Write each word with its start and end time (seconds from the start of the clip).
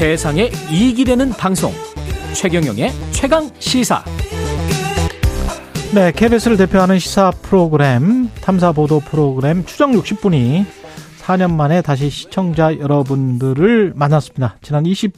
세상에 0.00 0.50
이익이 0.72 1.04
되는 1.04 1.28
방송 1.28 1.74
최경영의 2.34 2.90
최강 3.12 3.50
시사 3.58 4.02
네, 5.94 6.10
KBS를 6.10 6.56
대표하는 6.56 6.98
시사 6.98 7.30
프로그램 7.42 8.30
탐사 8.40 8.72
보도 8.72 9.00
프로그램 9.00 9.62
추정 9.66 9.92
60분이 9.92 10.64
4년 11.18 11.52
만에 11.52 11.82
다시 11.82 12.08
시청자 12.08 12.74
여러분들을 12.78 13.92
만났습니다. 13.94 14.56
지난 14.62 14.86
20 14.86 15.12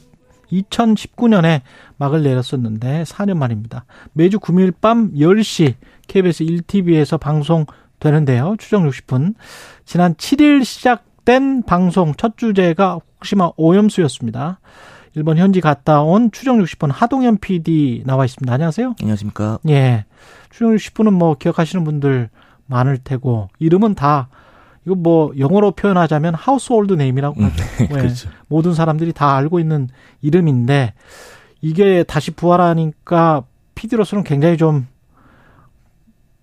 2019년에 0.51 1.61
막을 1.95 2.21
내렸었는데 2.21 3.03
4년 3.03 3.37
만입니다. 3.37 3.85
매주 4.11 4.37
금요일 4.41 4.73
밤 4.73 5.13
10시 5.13 5.75
KBS 6.09 6.43
1TV에서 6.43 7.17
방송되는데요. 7.17 8.57
추정 8.59 8.89
60분. 8.89 9.35
지난 9.85 10.15
7일 10.15 10.65
시작 10.65 11.05
된 11.25 11.63
방송 11.63 12.13
첫 12.15 12.37
주제가 12.37 12.95
후쿠시마 13.15 13.51
오염수였습니다. 13.55 14.59
일본 15.15 15.37
현지 15.37 15.61
갔다 15.61 16.01
온 16.01 16.31
추적 16.31 16.59
60분 16.59 16.91
하동현 16.91 17.37
PD 17.37 18.03
나와 18.05 18.25
있습니다. 18.25 18.51
안녕하세요. 18.51 18.95
안녕하십니까. 18.99 19.59
예. 19.69 20.05
추적 20.49 20.75
60분은 20.75 21.11
뭐 21.11 21.35
기억하시는 21.35 21.83
분들 21.85 22.29
많을 22.65 22.97
테고 22.97 23.49
이름은 23.59 23.95
다 23.95 24.29
이거 24.85 24.95
뭐 24.95 25.31
영어로 25.37 25.71
표현하자면 25.71 26.33
household 26.35 26.93
name이라고 26.93 27.39
음, 27.39 27.45
하죠. 27.45 27.63
네, 27.77 27.83
예. 27.83 27.87
그렇죠. 27.87 28.29
모든 28.47 28.73
사람들이 28.73 29.13
다 29.13 29.35
알고 29.35 29.59
있는 29.59 29.87
이름인데 30.21 30.93
이게 31.61 32.03
다시 32.03 32.31
부활하니까 32.31 33.43
PD로서는 33.75 34.23
굉장히 34.23 34.57
좀 34.57 34.87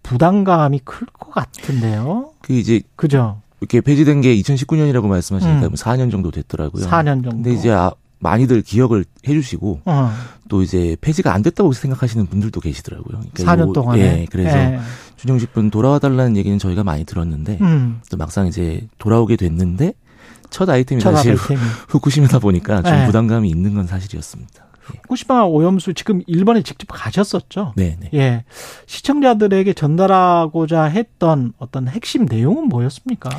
부담감이 0.03 0.81
클 0.85 1.07
것 1.09 1.31
같은데요. 1.33 2.31
그 2.41 2.53
이제 2.55 2.81
그죠? 2.97 3.41
이렇게 3.61 3.81
폐지된 3.81 4.21
게 4.23 4.35
2019년이라고 4.37 5.07
말씀하시니까 5.07 5.67
음. 5.67 5.73
4년 5.75 6.11
정도 6.11 6.31
됐더라고요. 6.31 6.87
4년 6.87 7.23
정도. 7.23 7.31
근데 7.31 7.53
이제 7.53 7.71
아, 7.71 7.91
많이들 8.19 8.63
기억을 8.63 9.05
해주시고 9.27 9.81
어, 9.85 10.11
또 10.49 10.63
이제 10.63 10.97
폐지가 11.01 11.33
안 11.33 11.43
됐다고 11.43 11.73
생각하시는 11.73 12.27
분들도 12.27 12.61
계시더라고요. 12.61 13.21
그러니까 13.33 13.45
4년 13.45 13.69
요- 13.69 13.73
동안에. 13.73 14.01
예, 14.23 14.27
그래서 14.31 14.57
예. 14.59 14.81
준영식 15.17 15.53
분 15.53 15.71
돌아와 15.71 15.99
달라는 15.99 16.37
얘기는 16.37 16.59
저희가 16.59 16.85
많이 16.85 17.05
들었는데 17.05 17.59
음, 17.61 18.01
또 18.11 18.17
막상 18.17 18.47
이제 18.47 18.87
돌아오게 18.99 19.37
됐는데 19.37 19.93
첫 20.51 20.69
아이템이 20.69 21.01
첫 21.01 21.15
사실 21.15 21.33
아이템이. 21.33 21.61
후쿠시마다 21.89 22.39
보니까 22.41 22.83
좀 22.83 22.93
네. 22.93 23.07
부담감이 23.07 23.49
있는 23.49 23.75
건 23.75 23.87
사실이었습니다. 23.87 24.65
후쿠시마 24.91 25.45
오염수 25.45 25.95
지금 25.95 26.23
일본에 26.27 26.63
직접 26.63 26.87
가셨었죠? 26.87 27.75
네, 27.77 27.97
네. 28.01 28.11
예. 28.15 28.45
시청자들에게 28.87 29.73
전달하고자 29.73 30.85
했던 30.85 31.53
어떤 31.59 31.89
핵심 31.89 32.27
내용은 32.27 32.69
뭐였습니까? 32.69 33.31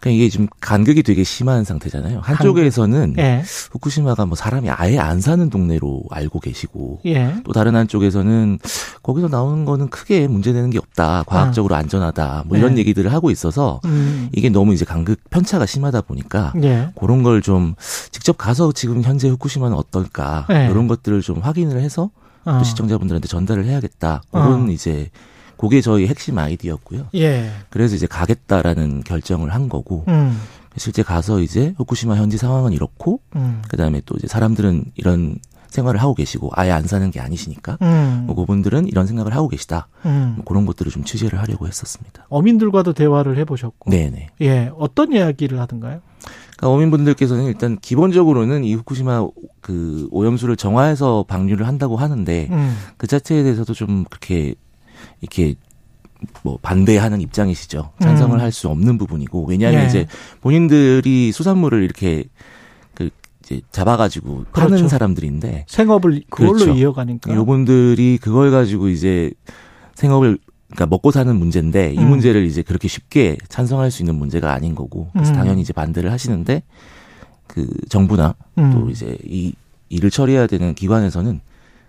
그러니까 0.00 0.16
이게 0.16 0.28
지금 0.28 0.46
간극이 0.60 1.02
되게 1.02 1.24
심한 1.24 1.64
상태잖아요. 1.64 2.20
한쪽에서는 2.20 3.14
예. 3.18 3.42
후쿠시마가 3.72 4.26
뭐 4.26 4.36
사람이 4.36 4.70
아예 4.70 4.98
안 4.98 5.20
사는 5.20 5.50
동네로 5.50 6.04
알고 6.10 6.38
계시고 6.40 7.00
예. 7.06 7.34
또 7.44 7.52
다른 7.52 7.74
한쪽에서는 7.74 8.58
거기서 9.02 9.28
나오는 9.28 9.64
거는 9.64 9.88
크게 9.88 10.28
문제되는 10.28 10.70
게 10.70 10.78
없다. 10.78 11.24
과학적으로 11.26 11.74
안전하다. 11.74 12.44
뭐 12.46 12.56
이런 12.56 12.74
네. 12.74 12.80
얘기들을 12.80 13.12
하고 13.12 13.30
있어서 13.30 13.80
음. 13.86 14.28
이게 14.32 14.48
너무 14.50 14.72
이제 14.72 14.84
간극 14.84 15.18
편차가 15.30 15.66
심하다 15.66 16.02
보니까 16.02 16.52
예. 16.62 16.90
그런 16.98 17.22
걸 17.22 17.38
좀 17.42 17.74
직접 18.10 18.36
가서 18.36 18.72
지금 18.72 19.02
현재 19.02 19.28
후쿠시마는 19.28 19.76
어떨까 19.76 20.44
네. 20.48 20.68
이런 20.70 20.88
것들을 20.88 21.22
좀 21.22 21.38
확인을 21.38 21.80
해서 21.80 22.10
어. 22.44 22.58
또 22.58 22.64
시청자분들한테 22.64 23.28
전달을 23.28 23.64
해야겠다. 23.64 24.22
그런 24.32 24.68
어. 24.68 24.72
이제 24.72 25.08
그게 25.58 25.80
저희 25.80 26.06
핵심 26.06 26.38
아이디어였고요. 26.38 27.08
예. 27.16 27.50
그래서 27.68 27.96
이제 27.96 28.06
가겠다라는 28.06 29.02
결정을 29.02 29.52
한 29.52 29.68
거고 29.68 30.04
음. 30.08 30.40
실제 30.76 31.02
가서 31.02 31.40
이제 31.40 31.74
후쿠시마 31.76 32.14
현지 32.14 32.38
상황은 32.38 32.72
이렇고 32.72 33.20
음. 33.36 33.62
그다음에 33.68 34.00
또 34.06 34.14
이제 34.16 34.26
사람들은 34.26 34.84
이런 34.94 35.36
생활을 35.68 36.00
하고 36.00 36.14
계시고 36.14 36.50
아예 36.54 36.70
안 36.70 36.86
사는 36.86 37.10
게 37.10 37.20
아니시니까 37.20 37.78
음. 37.82 38.24
뭐 38.26 38.34
그분들은 38.36 38.86
이런 38.86 39.06
생각을 39.06 39.34
하고 39.34 39.48
계시다. 39.48 39.88
음. 40.06 40.34
뭐 40.36 40.44
그런 40.44 40.64
것들을 40.64 40.90
좀 40.90 41.04
취재를 41.04 41.40
하려고 41.40 41.66
했었습니다. 41.66 42.26
어민들과도 42.30 42.94
대화를 42.94 43.36
해보셨고. 43.38 43.90
네네. 43.90 44.28
예. 44.40 44.70
어떤 44.78 45.12
이야기를 45.12 45.60
하던가요? 45.60 46.00
그러니까 46.56 46.74
어민분들께서는 46.74 47.44
일단 47.44 47.78
기본적으로는 47.80 48.64
이 48.64 48.74
후쿠시마 48.74 49.26
그 49.60 50.08
오염수를 50.10 50.56
정화해서 50.56 51.24
방류를 51.28 51.66
한다고 51.66 51.96
하는데 51.96 52.48
음. 52.50 52.76
그 52.96 53.06
자체에 53.06 53.42
대해서도 53.42 53.74
좀 53.74 54.04
그렇게 54.04 54.54
이렇게 55.20 55.54
뭐 56.42 56.58
반대하는 56.60 57.20
입장이시죠. 57.20 57.92
찬성을 58.00 58.36
음. 58.36 58.40
할수 58.40 58.68
없는 58.68 58.98
부분이고 58.98 59.46
왜냐하면 59.46 59.82
예. 59.82 59.86
이제 59.86 60.06
본인들이 60.40 61.32
수산물을 61.32 61.82
이렇게 61.82 62.24
그 62.94 63.10
이제 63.42 63.60
잡아가지고 63.70 64.46
파는 64.52 64.70
그렇죠. 64.70 64.88
사람들인데 64.88 65.66
생업을 65.68 66.22
그걸로 66.28 66.52
그렇죠. 66.54 66.74
이어가니까. 66.74 67.34
요분들이 67.34 68.18
그걸 68.20 68.50
가지고 68.50 68.88
이제 68.88 69.30
생업을 69.94 70.38
그러니까 70.68 70.86
먹고 70.86 71.10
사는 71.10 71.34
문제인데 71.34 71.94
이 71.94 71.98
음. 71.98 72.08
문제를 72.10 72.44
이제 72.44 72.62
그렇게 72.62 72.88
쉽게 72.88 73.38
찬성할 73.48 73.90
수 73.90 74.02
있는 74.02 74.16
문제가 74.16 74.52
아닌 74.52 74.74
거고 74.74 75.08
그래서 75.12 75.32
음. 75.32 75.36
당연히 75.36 75.62
이제 75.62 75.72
반대를 75.72 76.12
하시는데 76.12 76.62
그 77.46 77.66
정부나 77.88 78.34
음. 78.58 78.72
또 78.72 78.90
이제 78.90 79.16
이 79.24 79.54
일을 79.88 80.10
처리해야 80.10 80.46
되는 80.46 80.74
기관에서는 80.74 81.40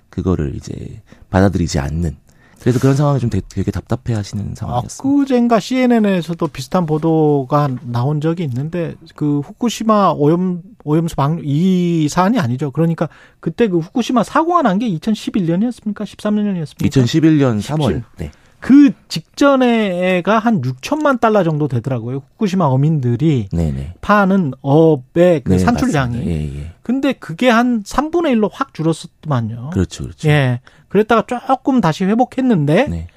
그거를 0.09 0.56
이제 0.56 1.02
받아들이지 1.30 1.80
않는 1.80 2.16
그래서 2.62 2.80
그런 2.80 2.96
상황이 2.96 3.20
좀 3.20 3.30
되게, 3.30 3.46
되게 3.50 3.72
답답해 3.72 4.16
하시는 4.16 4.53
상황이었습니다. 4.56 5.03
엊그젠가 5.03 5.59
CNN에서도 5.59 6.47
비슷한 6.47 6.86
보도가 6.86 7.70
나온 7.84 8.20
적이 8.22 8.44
있는데 8.44 8.96
그 9.16 9.40
후쿠시마 9.40 10.14
오염 10.18 10.62
오염수 10.84 11.16
방류 11.16 11.42
이 11.46 12.08
사안이 12.09 12.40
아니죠. 12.40 12.72
그러니까 12.72 13.09
그때 13.40 13.68
그 13.68 13.80
후쿠시마 13.80 14.24
사고가 14.24 14.62
난 14.62 14.80
게 14.80 14.90
2011년이었습니까? 14.90 16.03
13년이었습니까? 16.03 16.88
2011년 16.90 17.59
3월 17.62 17.81
17. 17.84 18.03
네. 18.18 18.31
그 18.59 18.92
직전에가 19.08 20.40
한 20.40 20.62
6천만 20.62 21.20
달러 21.20 21.44
정도 21.44 21.68
되더라고요. 21.68 22.24
후쿠시마 22.34 22.66
어민들이 22.66 23.47
네네. 23.52 23.96
파는 24.02 24.53
업의 24.62 25.42
그 25.44 25.53
네, 25.53 25.59
산출량이. 25.59 26.18
예, 26.25 26.59
예. 26.62 26.72
근데 26.84 27.14
그게 27.14 27.50
한 27.50 27.84
3분의 27.84 28.34
1로 28.36 28.50
확 28.52 28.74
줄었었더만요. 28.74 29.69
그렇죠, 29.72 30.03
그렇죠. 30.03 30.28
예. 30.30 30.59
그랬다가 30.90 31.24
조금 31.28 31.81
다시 31.81 32.03
회복했는데 32.06 32.88
네. 32.90 33.08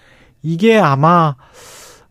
이게 0.43 0.79
아마 0.79 1.35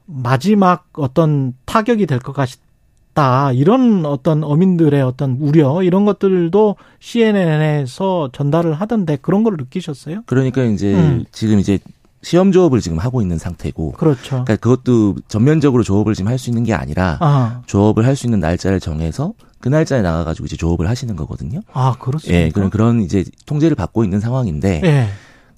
마지막 0.06 0.88
어떤 0.94 1.54
타격이 1.66 2.06
될 2.08 2.20
것 2.20 2.34
같다. 2.34 3.52
이런 3.54 4.06
어떤 4.06 4.44
어민들의 4.44 5.02
어떤 5.02 5.38
우려 5.40 5.84
이런 5.84 6.06
것들도 6.06 6.76
CNN에서 7.00 8.30
전달을 8.34 8.74
하던데 8.74 9.18
그런 9.22 9.44
걸 9.44 9.56
느끼셨어요? 9.58 10.24
그러니까 10.26 10.64
이제 10.64 10.94
음. 10.94 11.26
지금 11.32 11.60
이제 11.60 11.80
시험 12.24 12.52
조업을 12.52 12.82
지금 12.82 13.00
하고 13.00 13.22
있는 13.22 13.38
상태고 13.38 13.94
그렇죠. 13.94 14.30
그러니까 14.46 14.56
그것도 14.58 15.16
전면적으로 15.28 15.84
조업을 15.84 16.14
지금 16.14 16.30
할 16.30 16.38
수 16.38 16.50
있는 16.50 16.64
게 16.64 16.74
아니라 16.74 17.18
아, 17.20 17.62
조업을 17.66 18.06
할 18.06 18.16
수 18.16 18.28
있는 18.28 18.40
날짜를 18.40 18.80
정해서 18.80 19.34
그 19.60 19.70
날짜에 19.70 20.02
나가가지고 20.02 20.46
이제 20.46 20.56
조업을 20.56 20.88
하시는 20.90 21.16
거거든요. 21.16 21.62
아 21.74 21.96
그렇습니까? 22.00 22.40
예, 22.46 22.50
그런 22.50 22.70
그런 22.70 23.02
이제 23.02 23.24
통제를 23.46 23.76
받고 23.76 24.04
있는 24.04 24.20
상황인데 24.20 24.82
예. 24.84 25.08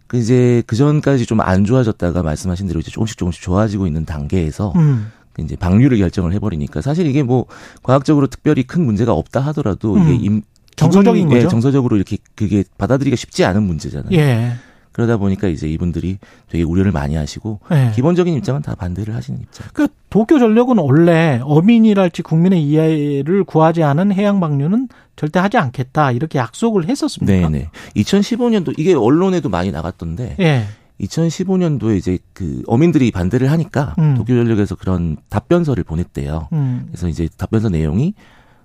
그 0.08 0.18
이제 0.18 0.62
그 0.68 0.76
전까지 0.76 1.26
좀 1.26 1.40
안 1.42 1.66
좋아졌다가 1.66 2.22
말씀하신 2.24 2.68
대로 2.68 2.80
이제 2.80 2.92
조금씩 2.92 3.18
조금씩 3.18 3.42
좋아지고 3.42 3.88
있는 3.88 4.06
단계에서 4.06 4.72
음. 4.76 5.12
이제 5.40 5.56
방류를 5.56 5.98
결정을 5.98 6.32
해버리니까 6.34 6.82
사실 6.82 7.08
이게 7.08 7.24
뭐 7.24 7.46
과학적으로 7.82 8.28
특별히 8.28 8.64
큰 8.64 8.86
문제가 8.86 9.14
없다 9.14 9.40
하더라도 9.42 9.96
음. 9.96 10.04
이게 10.04 10.24
임, 10.26 10.42
정서적인 10.76 11.24
기분, 11.24 11.38
예, 11.38 11.42
거죠? 11.42 11.50
정서적으로 11.50 11.96
이렇게 11.98 12.18
그게 12.36 12.64
받아들이기가 12.78 13.16
쉽지 13.16 13.44
않은 13.46 13.64
문제잖아요. 13.64 14.12
예. 14.18 14.54
그러다 14.94 15.18
보니까 15.18 15.48
이제 15.48 15.68
이분들이 15.68 16.20
되게 16.50 16.64
우려를 16.64 16.92
많이 16.92 17.16
하시고 17.16 17.60
예. 17.72 17.92
기본적인 17.94 18.34
입장은 18.36 18.62
다 18.62 18.76
반대를 18.76 19.14
하시는 19.14 19.40
입장. 19.42 19.68
그 19.74 19.88
도쿄 20.10 20.40
전력은 20.40 20.78
원래 20.78 21.42
어민이랄지 21.44 22.22
국민의 22.22 22.64
이해를 22.64 23.44
구하지 23.44 23.84
않은 23.84 24.14
해양 24.14 24.40
방류는 24.40 24.88
절대 25.16 25.40
하지 25.40 25.58
않겠다 25.58 26.12
이렇게 26.12 26.40
약속을 26.40 26.88
했었습니까? 26.88 27.50
네네. 27.50 27.70
2015년도 27.96 28.76
이게 28.78 28.94
언론에도 28.94 29.50
많이 29.50 29.72
나갔던데 29.72 30.36
예. 30.40 30.66
2015년도에 31.02 31.98
이제 31.98 32.20
그 32.34 32.62
어민들이 32.68 33.10
반대를 33.12 33.50
하니까 33.52 33.96
음. 33.98 34.14
도쿄전력에서 34.16 34.76
그런 34.76 35.18
답변서를 35.30 35.84
보냈대요. 35.84 36.50
음. 36.54 36.84
그래서 36.88 37.08
이제 37.08 37.28
답변서 37.36 37.70
내용이 37.70 38.14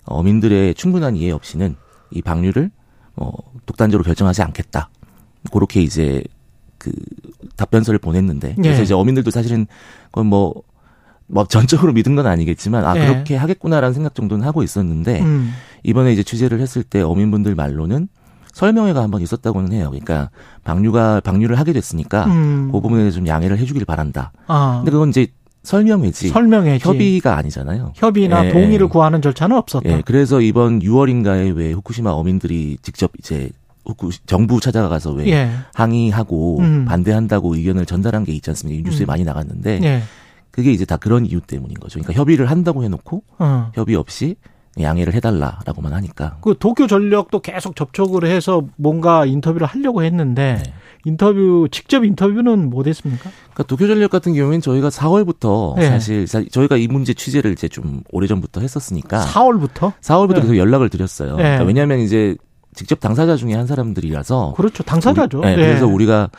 어민들의 0.05 0.75
충분한 0.75 1.17
이해 1.17 1.33
없이는 1.33 1.75
이 2.11 2.23
방류를 2.23 2.71
어 3.17 3.31
독단적으로 3.65 4.05
결정하지 4.05 4.43
않겠다. 4.43 4.91
그렇게 5.53 5.83
이제 5.83 6.23
그 6.79 6.93
답변서를 7.57 7.99
보냈는데 7.99 8.55
그래서 8.57 8.81
예. 8.81 8.83
이제 8.85 8.95
어민들도 8.95 9.31
사실은 9.31 9.67
그건 10.07 10.27
뭐, 10.27 10.55
뭐 11.27 11.45
전적으로 11.47 11.93
믿은 11.93 12.15
건 12.15 12.27
아니겠지만 12.27 12.85
아 12.85 12.97
예. 12.97 13.07
그렇게 13.07 13.37
하겠구나라는 13.37 13.95
생각 13.95 14.15
정도는 14.15 14.45
하고 14.47 14.63
있었는데 14.63 15.21
음. 15.21 15.53
이번에 15.83 16.13
이제 16.13 16.23
취재를 16.23 16.61
했을 16.61 16.83
때 16.83 17.01
어민분들 17.03 17.55
말로는 17.55 18.09
설명회가 18.53 19.03
한 19.03 19.11
번 19.11 19.21
있었다고는 19.23 19.73
해요. 19.73 19.89
그러니까 19.91 20.31
방류가 20.65 21.21
방류를 21.21 21.59
하게 21.59 21.73
됐으니까 21.73 22.25
음. 22.27 22.71
그 22.73 22.81
부분에 22.81 23.11
좀 23.11 23.27
양해를 23.27 23.59
해주길 23.59 23.85
바란다. 23.85 24.33
아. 24.47 24.79
근데 24.79 24.91
그건 24.91 25.11
이제 25.11 25.29
설명회지 25.63 26.29
설명회지 26.29 26.87
협의가 26.87 27.37
아니잖아요. 27.37 27.93
협의나 27.95 28.47
예, 28.47 28.53
동의를 28.53 28.87
예. 28.87 28.89
구하는 28.89 29.21
절차는 29.21 29.57
없었다. 29.57 29.89
예, 29.91 30.03
그래서 30.05 30.41
이번 30.41 30.81
6월인가에 30.81 31.55
왜 31.55 31.73
후쿠시마 31.73 32.11
어민들이 32.11 32.79
직접 32.83 33.13
이제 33.19 33.51
정부 34.27 34.61
찾아가서 34.61 35.13
왜 35.13 35.29
예. 35.29 35.51
항의하고 35.75 36.59
음. 36.61 36.85
반대한다고 36.87 37.55
의견을 37.55 37.87
전달한 37.87 38.25
게 38.25 38.33
있지 38.33 38.51
않습니까? 38.51 38.81
이 38.81 38.83
뉴스에 38.83 39.05
음. 39.05 39.07
많이 39.07 39.25
나갔는데 39.25 39.81
예. 39.83 40.03
그게 40.51 40.73
이제 40.73 40.85
다 40.85 40.97
그런 40.97 41.25
이유 41.27 41.41
때문인 41.41 41.79
거죠. 41.79 41.99
그러니까 42.01 42.19
협의를 42.19 42.51
한다고 42.51 42.85
해놓고 42.85 43.23
어. 43.39 43.71
협의 43.75 43.95
없이 43.97 44.37
양해를 44.81 45.13
해달라라고만 45.15 45.93
하니까 45.93 46.37
그 46.41 46.55
도쿄 46.59 46.87
전력도 46.87 47.41
계속 47.41 47.75
접촉을 47.75 48.25
해서 48.25 48.63
뭔가 48.77 49.25
인터뷰를 49.27 49.67
하려고 49.67 50.05
했는데 50.05 50.61
네. 50.63 50.73
인터뷰 51.05 51.67
직접 51.71 52.05
인터뷰는 52.05 52.71
못 52.71 52.87
했습니까? 52.87 53.31
그러니까 53.55 53.63
도쿄 53.65 53.87
전력 53.87 54.11
같은 54.11 54.35
경우에는 54.35 54.61
저희가 54.61 54.91
4월부터 54.91 55.77
네. 55.77 55.89
사실 55.89 56.27
사- 56.27 56.45
저희가 56.51 56.77
이 56.77 56.87
문제 56.87 57.15
취재를 57.15 57.53
이제 57.53 57.67
좀 57.69 58.03
오래 58.11 58.27
전부터 58.27 58.61
했었으니까 58.61 59.25
4월부터? 59.25 59.93
4월부터 60.01 60.35
네. 60.35 60.41
계속 60.43 60.57
연락을 60.57 60.89
드렸어요. 60.91 61.37
네. 61.37 61.43
그러니까 61.43 61.65
왜냐하면 61.65 61.99
이제 62.01 62.37
직접 62.79 63.01
당사자 63.01 63.35
중에 63.35 63.55
한 63.55 63.67
사람들이라서 63.67 64.55
그렇죠. 64.57 64.85
당사자죠. 64.85 65.39
우리- 65.41 65.47
네, 65.49 65.53
예. 65.55 65.57
그래서 65.57 65.87
우리가 65.89 66.31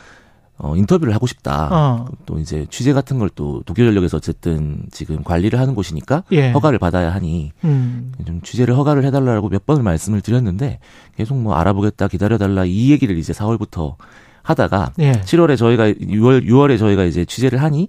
어, 0.56 0.74
인터뷰를 0.74 1.14
하고 1.14 1.26
싶다. 1.26 1.68
어. 1.70 2.06
또 2.26 2.38
이제 2.38 2.66
취재 2.70 2.94
같은 2.94 3.18
걸 3.18 3.28
또 3.34 3.62
도쿄전력에서 3.64 4.16
어쨌든 4.16 4.84
지금 4.90 5.22
관리를 5.22 5.58
하는 5.60 5.74
곳이니까 5.74 6.24
예. 6.32 6.50
허가를 6.52 6.78
받아야 6.78 7.12
하니 7.12 7.52
음. 7.64 8.12
좀 8.26 8.40
취재를 8.42 8.74
허가를 8.76 9.04
해달라고 9.04 9.50
몇 9.50 9.66
번을 9.66 9.82
말씀을 9.82 10.20
드렸는데 10.22 10.78
계속 11.16 11.36
뭐 11.38 11.54
알아보겠다 11.56 12.08
기다려달라 12.08 12.64
이 12.64 12.90
얘기를 12.90 13.16
이제 13.18 13.32
4월부터 13.34 13.96
하다가 14.42 14.92
예. 15.00 15.12
7월에 15.12 15.56
저희가 15.58 15.90
6월 15.92 16.46
6월에 16.46 16.78
저희가 16.78 17.04
이제 17.04 17.24
취재를 17.26 17.62
하니 17.62 17.88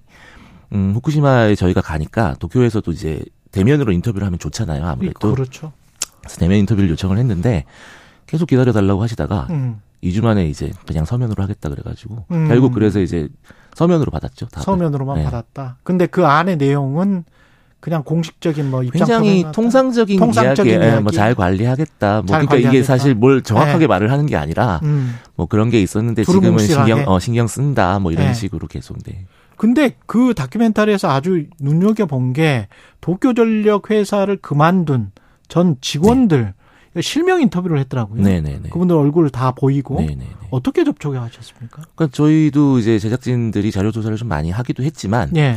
음 0.74 0.92
후쿠시마에 0.94 1.54
저희가 1.54 1.80
가니까 1.80 2.34
도쿄에서도 2.38 2.90
이제 2.92 3.22
대면으로 3.50 3.92
인터뷰를 3.92 4.26
하면 4.26 4.38
좋잖아요 4.38 4.84
아무래도 4.86 5.34
그렇죠. 5.34 5.72
그래서 6.20 6.38
대면 6.38 6.56
인터뷰를 6.58 6.88
요청을 6.90 7.18
했는데 7.18 7.64
계속 8.32 8.46
기다려 8.46 8.72
달라고 8.72 9.02
하시다가 9.02 9.46
음. 9.50 9.82
2주 10.02 10.22
만에 10.24 10.46
이제 10.48 10.70
그냥 10.86 11.04
서면으로 11.04 11.42
하겠다 11.42 11.68
그래가지고 11.68 12.24
음. 12.30 12.48
결국 12.48 12.72
그래서 12.72 12.98
이제 12.98 13.28
서면으로 13.74 14.10
받았죠. 14.10 14.46
답을. 14.46 14.64
서면으로만 14.64 15.18
네. 15.18 15.24
받았다. 15.24 15.76
근데 15.82 16.06
그 16.06 16.24
안의 16.26 16.56
내용은 16.56 17.24
그냥 17.78 18.02
공식적인 18.04 18.70
뭐 18.70 18.82
입장 18.82 18.98
굉장히 19.00 19.44
통상적인, 19.52 20.18
통상적인 20.18 20.72
이야기, 20.72 20.86
이야기. 20.86 21.02
뭐잘 21.02 21.34
관리하겠다. 21.34 22.22
뭐 22.22 22.26
잘 22.26 22.46
그러니까 22.46 22.56
이게 22.56 22.64
관리하겠다. 22.68 22.86
사실 22.86 23.14
뭘 23.14 23.42
정확하게 23.42 23.80
네. 23.80 23.86
말을 23.86 24.10
하는 24.10 24.24
게 24.24 24.36
아니라 24.36 24.80
음. 24.82 25.16
뭐 25.34 25.44
그런 25.46 25.68
게 25.68 25.82
있었는데 25.82 26.24
지금은. 26.24 26.58
신경 26.66 27.04
어 27.08 27.18
신경 27.18 27.46
쓴다 27.46 27.98
뭐 27.98 28.12
이런 28.12 28.28
네. 28.28 28.34
식으로 28.34 28.66
계속 28.66 28.96
네. 29.02 29.26
근데 29.58 29.94
그 30.06 30.32
다큐멘터리에서 30.34 31.10
아주 31.10 31.44
눈여겨 31.60 32.06
본 32.06 32.32
게 32.32 32.66
도쿄 33.02 33.34
전력 33.34 33.90
회사를 33.90 34.38
그만둔 34.38 35.10
전 35.48 35.76
직원들 35.82 36.54
실명 37.00 37.40
인터뷰를 37.40 37.78
했더라고요. 37.80 38.22
네, 38.22 38.40
네, 38.40 38.58
네. 38.62 38.68
그분들 38.68 38.94
얼굴 38.94 39.30
다 39.30 39.52
보이고 39.52 39.98
네, 40.00 40.08
네, 40.08 40.14
네. 40.16 40.26
어떻게 40.50 40.84
접촉을 40.84 41.20
하셨습니까? 41.22 41.82
그러니까 41.94 42.08
저희도 42.14 42.78
이제 42.80 42.98
제작진들이 42.98 43.70
자료 43.70 43.90
조사를 43.90 44.16
좀 44.18 44.28
많이 44.28 44.50
하기도 44.50 44.82
했지만 44.82 45.34
예. 45.36 45.56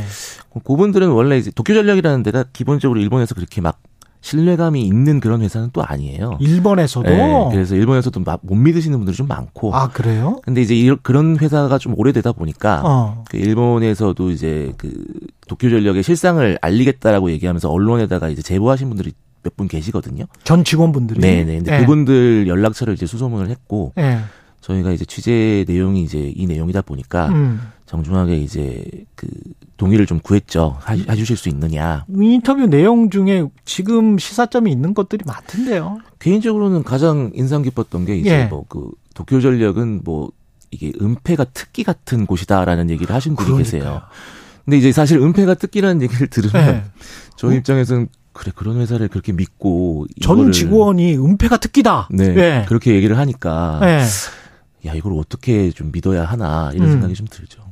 그분들은 0.64 1.10
원래 1.10 1.36
이제 1.36 1.50
도쿄전력이라는 1.54 2.22
데가 2.22 2.44
기본적으로 2.52 2.98
일본에서 3.00 3.34
그렇게 3.34 3.60
막 3.60 3.78
신뢰감이 4.22 4.82
있는 4.82 5.20
그런 5.20 5.42
회사는 5.42 5.70
또 5.72 5.84
아니에요. 5.84 6.38
일본에서도 6.40 7.08
네, 7.08 7.48
그래서 7.52 7.76
일본에서도 7.76 8.18
막못 8.20 8.56
믿으시는 8.58 8.98
분들이 8.98 9.14
좀 9.16 9.28
많고. 9.28 9.72
아 9.74 9.88
그래요? 9.88 10.40
근데 10.42 10.62
이제 10.62 10.74
이- 10.74 10.96
그런 11.02 11.38
회사가 11.38 11.78
좀 11.78 11.92
오래되다 11.96 12.32
보니까 12.32 12.80
어. 12.84 13.24
그 13.30 13.36
일본에서도 13.36 14.30
이제 14.30 14.72
그 14.78 14.90
도쿄 15.46 15.68
전력의 15.70 16.02
실상을 16.02 16.58
알리겠다라고 16.60 17.30
얘기하면서 17.32 17.70
언론에다가 17.70 18.28
이제 18.30 18.42
제보하신 18.42 18.88
분들이 18.88 19.12
몇 19.46 19.56
분 19.56 19.68
계시거든요. 19.68 20.24
전 20.44 20.64
직원분들이 20.64 21.20
네네. 21.20 21.56
근데 21.56 21.76
예. 21.76 21.80
그분들 21.80 22.46
연락처를 22.48 22.94
이제 22.94 23.06
수소문을 23.06 23.48
했고 23.48 23.92
예. 23.98 24.18
저희가 24.60 24.90
이제 24.90 25.04
취재 25.04 25.64
내용이 25.68 26.02
이제 26.02 26.32
이 26.34 26.46
내용이다 26.46 26.82
보니까 26.82 27.28
음. 27.28 27.60
정중하게 27.86 28.36
이제 28.38 28.84
그 29.14 29.28
동의를 29.76 30.06
좀 30.06 30.18
구했죠. 30.18 30.76
하, 30.80 30.94
해주실 30.94 31.36
수 31.36 31.48
있느냐. 31.50 32.04
인터뷰 32.12 32.66
내용 32.66 33.08
중에 33.10 33.46
지금 33.64 34.18
시사점이 34.18 34.70
있는 34.72 34.92
것들이 34.92 35.22
많던데요. 35.24 35.98
개인적으로는 36.18 36.82
가장 36.82 37.30
인상 37.34 37.62
깊었던 37.62 38.04
게 38.04 38.16
이제 38.16 38.30
예. 38.30 38.44
뭐그 38.46 38.90
도쿄 39.14 39.40
전력은 39.40 40.00
뭐 40.04 40.30
이게 40.72 40.92
은폐가 41.00 41.44
특기 41.54 41.84
같은 41.84 42.26
곳이다라는 42.26 42.90
얘기를 42.90 43.14
하신 43.14 43.36
분이 43.36 43.46
그러니까요. 43.50 43.78
계세요. 43.78 44.02
근데 44.64 44.78
이제 44.78 44.90
사실 44.90 45.18
은폐가 45.18 45.54
특기라는 45.54 46.02
얘기를 46.02 46.26
들으면 46.26 46.66
예. 46.66 46.82
저희 47.36 47.56
입장에서는 47.58 48.08
그래 48.36 48.52
그런 48.54 48.76
회사를 48.76 49.08
그렇게 49.08 49.32
믿고 49.32 50.06
전 50.20 50.52
직원이 50.52 51.16
은폐가 51.16 51.56
특기다. 51.56 52.08
네 52.10 52.34
예. 52.36 52.64
그렇게 52.68 52.94
얘기를 52.94 53.16
하니까 53.18 53.80
예. 53.82 54.88
야 54.88 54.94
이걸 54.94 55.14
어떻게 55.14 55.70
좀 55.70 55.90
믿어야 55.90 56.24
하나 56.24 56.70
이런 56.74 56.88
음. 56.88 56.92
생각이 56.92 57.14
좀 57.14 57.26
들죠. 57.30 57.62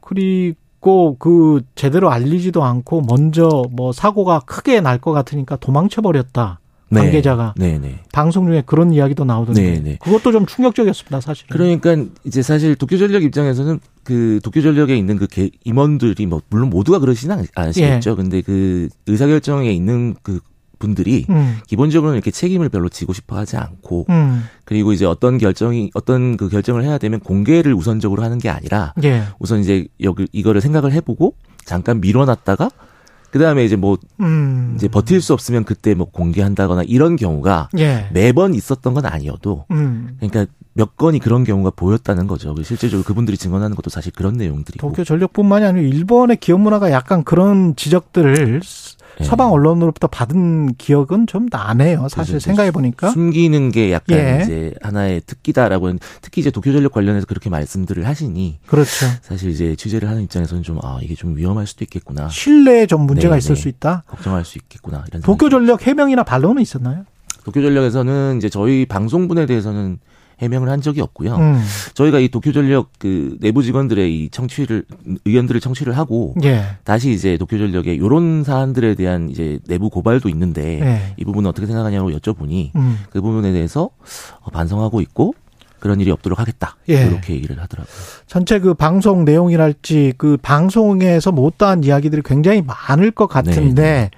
그리고 0.00 1.16
그 1.18 1.60
제대로 1.74 2.10
알리지도 2.10 2.62
않고 2.64 3.02
먼저 3.02 3.64
뭐 3.72 3.92
사고가 3.92 4.40
크게 4.40 4.80
날 4.80 4.98
것 4.98 5.12
같으니까 5.12 5.56
도망쳐 5.56 6.02
버렸다. 6.02 6.60
네. 6.90 7.00
관계자가 7.00 7.54
네네. 7.58 8.04
방송 8.14 8.46
중에 8.46 8.62
그런 8.64 8.92
이야기도 8.94 9.24
나오던데 9.24 9.62
네, 9.62 9.80
네. 9.80 9.98
그것도 10.00 10.32
좀 10.32 10.46
충격적이었습니다 10.46 11.20
사실은. 11.20 11.48
그러니까 11.50 12.10
이제 12.24 12.40
사실 12.40 12.74
도쿄전력 12.76 13.22
입장에서는 13.24 13.78
그 14.08 14.40
도쿄 14.42 14.62
전력에 14.62 14.96
있는 14.96 15.18
그 15.18 15.26
개- 15.26 15.50
임원들이 15.64 16.24
뭐 16.24 16.40
물론 16.48 16.70
모두가 16.70 16.98
그러시는 16.98 17.40
않- 17.40 17.46
않으시겠죠. 17.54 18.16
근데 18.16 18.40
그 18.40 18.88
의사결정에 19.06 19.70
있는 19.70 20.14
그 20.22 20.40
분들이 20.78 21.26
음, 21.28 21.58
기본적으로는 21.66 22.16
이렇게 22.16 22.30
책임을 22.30 22.70
별로 22.70 22.88
지고 22.88 23.12
싶어 23.12 23.36
하지 23.36 23.58
않고 23.58 24.06
음, 24.08 24.44
그리고 24.64 24.92
이제 24.94 25.04
어떤 25.04 25.36
결정이 25.36 25.90
어떤 25.92 26.38
그 26.38 26.48
결정을 26.48 26.84
해야 26.84 26.96
되면 26.96 27.20
공개를 27.20 27.74
우선적으로 27.74 28.22
하는 28.22 28.38
게 28.38 28.48
아니라 28.48 28.94
예, 29.04 29.24
우선 29.40 29.60
이제 29.60 29.88
여기 30.02 30.26
이거를 30.32 30.62
생각을 30.62 30.92
해보고 30.92 31.34
잠깐 31.66 32.00
밀어놨다가 32.00 32.70
그 33.30 33.38
다음에 33.38 33.64
이제 33.64 33.76
뭐 33.76 33.98
음, 34.20 34.72
이제 34.76 34.88
버틸 34.88 35.20
수 35.20 35.32
없으면 35.32 35.64
그때 35.64 35.94
뭐 35.94 36.10
공개한다거나 36.10 36.82
이런 36.86 37.16
경우가 37.16 37.68
예, 37.78 38.08
매번 38.12 38.54
있었던 38.54 38.94
건 38.94 39.06
아니어도 39.06 39.66
음, 39.70 40.16
그러니까 40.18 40.46
몇 40.72 40.96
건이 40.96 41.18
그런 41.18 41.44
경우가 41.44 41.70
보였다는 41.70 42.26
거죠. 42.26 42.54
실제적으로 42.62 43.04
그분들이 43.04 43.36
증언하는 43.36 43.76
것도 43.76 43.90
사실 43.90 44.12
그런 44.12 44.34
내용들이고. 44.34 44.86
도쿄 44.86 45.04
전력뿐만이 45.04 45.64
아니고 45.64 45.86
일본의 45.86 46.36
기업 46.36 46.60
문화가 46.60 46.90
약간 46.92 47.24
그런 47.24 47.74
지적들을 47.74 48.60
예. 49.20 49.24
서방 49.24 49.50
언론으로부터 49.52 50.06
받은 50.06 50.74
기억은 50.76 51.26
좀 51.26 51.48
나네요. 51.50 52.08
사실 52.08 52.34
그죠, 52.34 52.44
생각해 52.44 52.70
보니까. 52.70 53.10
숨기는 53.10 53.70
게 53.72 53.92
약간 53.92 54.18
예. 54.18 54.40
이제 54.42 54.74
하나의 54.80 55.22
특기다라고 55.26 55.88
는 55.88 55.98
특히 56.22 56.40
이제 56.40 56.50
도쿄 56.50 56.72
전력 56.72 56.92
관련해서 56.92 57.26
그렇게 57.26 57.50
말씀들을 57.50 58.06
하시니 58.06 58.60
그렇죠. 58.66 59.06
사실 59.22 59.50
이제 59.50 59.74
취재를 59.76 60.08
하는 60.08 60.22
입장에서는 60.22 60.62
좀 60.62 60.78
아 60.82 60.98
이게 61.02 61.14
좀 61.16 61.36
위험할 61.36 61.66
수도 61.66 61.84
있겠구나 61.84 62.28
신뢰에 62.28 62.86
좀 62.86 63.02
문제가 63.02 63.34
네, 63.34 63.38
있을 63.38 63.54
네. 63.56 63.60
수 63.60 63.68
있다. 63.68 64.04
걱정할 64.06 64.44
수 64.44 64.58
있겠구나 64.58 65.04
이런 65.08 65.22
도쿄 65.22 65.48
전력 65.48 65.86
해명이나 65.86 66.22
반론은 66.22 66.62
있었나요? 66.62 67.04
도쿄 67.44 67.60
전력에서는 67.62 68.36
이제 68.36 68.48
저희 68.48 68.86
방송분에 68.86 69.46
대해서는 69.46 69.98
해명을 70.40 70.68
한 70.68 70.80
적이 70.80 71.00
없고요. 71.00 71.36
음. 71.36 71.62
저희가 71.94 72.20
이 72.20 72.28
도쿄전력 72.28 72.90
그 72.98 73.36
내부 73.40 73.62
직원들의 73.62 74.14
이 74.14 74.30
청취를 74.30 74.84
의견들을 75.24 75.60
청취를 75.60 75.96
하고 75.96 76.34
예. 76.44 76.62
다시 76.84 77.10
이제 77.10 77.36
도쿄전력의 77.36 77.98
요런 77.98 78.44
사안들에 78.44 78.94
대한 78.94 79.30
이제 79.30 79.58
내부 79.66 79.90
고발도 79.90 80.28
있는데 80.28 80.80
예. 80.80 81.14
이 81.16 81.24
부분은 81.24 81.48
어떻게 81.50 81.66
생각하냐고 81.66 82.10
여쭤보니 82.10 82.74
음. 82.76 82.98
그 83.10 83.20
부분에 83.20 83.52
대해서 83.52 83.90
어, 84.40 84.50
반성하고 84.50 85.00
있고 85.00 85.34
그런 85.80 86.00
일이 86.00 86.10
없도록 86.10 86.38
하겠다. 86.38 86.76
예. 86.88 87.06
이렇게 87.06 87.34
얘기를 87.34 87.60
하더라고요. 87.60 87.92
전체 88.26 88.58
그 88.58 88.74
방송 88.74 89.24
내용이랄지 89.24 90.14
그 90.18 90.36
방송에서 90.40 91.32
못다한 91.32 91.84
이야기들이 91.84 92.22
굉장히 92.24 92.62
많을 92.62 93.10
것 93.10 93.26
같은데 93.28 93.82
네, 93.82 94.10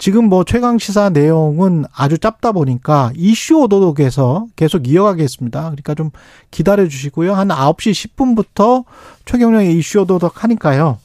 지금 0.00 0.30
뭐 0.30 0.44
최강 0.44 0.78
시사 0.78 1.10
내용은 1.10 1.84
아주 1.92 2.16
짧다 2.16 2.52
보니까 2.52 3.12
이슈 3.14 3.60
오도독에서 3.60 4.46
계속 4.56 4.88
이어가겠습니다. 4.88 5.60
그러니까 5.60 5.94
좀 5.94 6.10
기다려 6.50 6.88
주시고요. 6.88 7.34
한 7.34 7.48
9시 7.48 8.16
10분부터 8.16 8.86
최경영의 9.26 9.76
이슈 9.76 10.00
오도독 10.00 10.42
하니까요. 10.42 10.98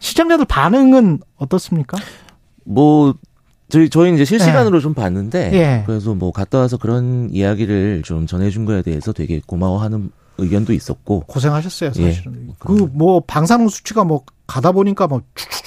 시청자들 0.00 0.44
반응은 0.46 1.20
어떻습니까? 1.36 1.96
뭐 2.64 3.14
저희 3.68 3.88
저희 3.88 4.12
이제 4.12 4.24
실시간으로 4.24 4.80
좀 4.80 4.92
봤는데 4.92 5.52
예. 5.52 5.84
그래서 5.86 6.12
뭐 6.12 6.32
갔다 6.32 6.58
와서 6.58 6.76
그런 6.76 7.30
이야기를 7.30 8.02
좀 8.04 8.26
전해준 8.26 8.64
거에 8.64 8.82
대해서 8.82 9.12
되게 9.12 9.40
고마워하는 9.46 10.10
의견도 10.38 10.72
있었고 10.72 11.20
고생하셨어요, 11.28 11.92
예. 11.98 12.12
사실은. 12.12 12.54
그뭐 12.58 13.22
방사능 13.24 13.68
수치가 13.68 14.02
뭐 14.02 14.22
가다 14.48 14.72
보니까 14.72 15.06
뭐 15.06 15.22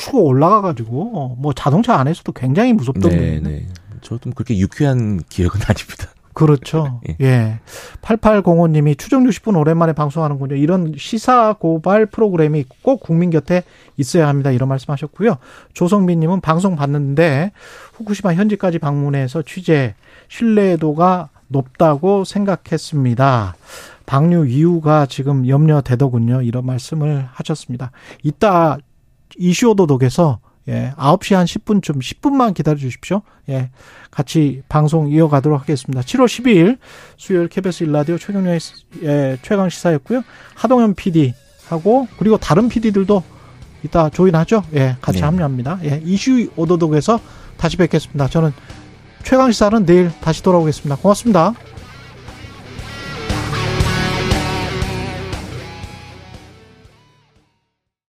축축축 0.05 0.15
올라가 0.15 0.61
가지고 0.61 1.35
뭐 1.39 1.53
자동차 1.53 1.95
안에서도 1.95 2.31
굉장히 2.33 2.73
무섭던데. 2.73 3.09
네, 3.09 3.39
네. 3.41 3.67
저도 4.01 4.31
그렇게 4.31 4.57
유쾌한 4.59 5.21
기억은 5.29 5.59
아닙니다. 5.67 6.09
그렇죠. 6.33 7.01
예. 7.09 7.15
예. 7.21 7.59
8805님이 8.01 8.97
추정 8.97 9.23
60분 9.23 9.57
오랜만에 9.57 9.93
방송하는군요. 9.93 10.55
이런 10.55 10.93
시사 10.97 11.53
고발 11.53 12.05
프로그램이 12.05 12.65
꼭 12.83 12.99
국민 12.99 13.29
곁에 13.29 13.63
있어야 13.97 14.27
합니다. 14.27 14.51
이런 14.51 14.69
말씀 14.69 14.91
하셨고요. 14.91 15.37
조성빈님은 15.73 16.41
방송 16.41 16.75
봤는데 16.75 17.51
후쿠시마 17.93 18.33
현지까지 18.33 18.79
방문해서 18.79 19.41
취재 19.43 19.95
신뢰도가 20.27 21.29
높다고 21.47 22.25
생각했습니다. 22.25 23.55
방류 24.05 24.47
이유가 24.47 25.05
지금 25.05 25.47
염려되더군요. 25.47 26.41
이런 26.41 26.65
말씀을 26.65 27.27
하셨습니다. 27.31 27.91
이따 28.23 28.77
이슈 29.37 29.69
오도독에서 29.69 30.39
예, 30.67 30.93
9시 30.97 31.35
한 31.35 31.45
10분쯤, 31.45 31.99
10분만 31.99 32.53
기다려 32.53 32.77
주십시오. 32.77 33.21
예, 33.49 33.69
같이 34.09 34.63
방송 34.67 35.09
이어가도록 35.09 35.61
하겠습니다. 35.61 36.01
7월 36.01 36.25
12일 36.25 36.77
수요일 37.17 37.47
KBS 37.47 37.83
일라디오 37.83 38.17
최경련의 38.17 38.59
예, 39.03 39.37
최강 39.43 39.69
시사였고요. 39.69 40.23
하동현 40.55 40.95
PD하고 40.95 42.07
그리고 42.17 42.37
다른 42.37 42.67
PD들도 42.67 43.23
이따 43.83 44.09
조인하죠. 44.09 44.63
예, 44.73 44.97
같이 45.01 45.19
네. 45.19 45.25
합류합니다. 45.25 45.79
예, 45.83 46.01
이슈 46.03 46.49
오도독에서 46.55 47.19
다시 47.57 47.77
뵙겠습니다. 47.77 48.27
저는 48.27 48.51
최강 49.23 49.51
시사는 49.51 49.85
내일 49.85 50.11
다시 50.21 50.41
돌아오겠습니다. 50.41 50.95
고맙습니다. 50.95 51.53